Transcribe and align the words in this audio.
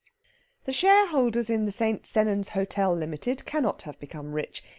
The 0.63 0.71
shareholders 0.73 1.47
in 1.47 1.67
the 1.67 1.71
St. 1.71 2.07
Sennans 2.07 2.53
Hotel, 2.57 2.91
Limited, 2.95 3.45
cannot 3.45 3.83
have 3.83 3.99
become 3.99 4.33
rich. 4.33 4.63